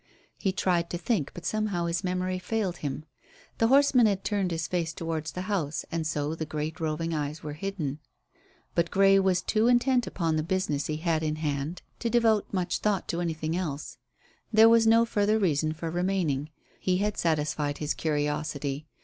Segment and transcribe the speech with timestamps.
[0.39, 3.05] He tried to think, but somehow his memory failed him.
[3.59, 7.43] The horseman had turned his face towards the house and so the great roving eyes
[7.43, 7.99] were hidden.
[8.73, 12.79] But Grey was too intent upon the business he had in hand to devote much
[12.79, 13.99] thought to anything else.
[14.51, 16.49] There was no further reason for remaining;
[16.79, 18.87] he had satisfied his curiosity.